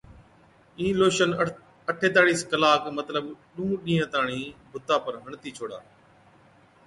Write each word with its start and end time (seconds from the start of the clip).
اِين 0.79 0.93
لوشن 0.99 1.29
اَٺيتاڙِيس 1.91 2.41
ڪلاڪ 2.51 2.81
مطلب 2.97 3.23
ڏُونه 3.55 3.75
ڏِينهان 3.85 4.11
تاڻِين 4.13 4.45
بُتا 4.71 4.95
پر 5.05 5.13
هڻتِي 5.23 5.49
ڇوڙا 5.57 5.79